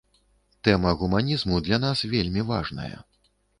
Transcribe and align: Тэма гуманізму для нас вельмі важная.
Тэма 0.67 0.93
гуманізму 1.01 1.61
для 1.69 1.81
нас 1.85 2.03
вельмі 2.17 2.47
важная. 2.51 2.93